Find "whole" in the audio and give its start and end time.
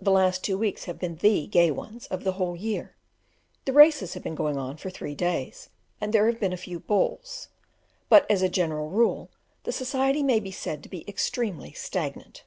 2.34-2.54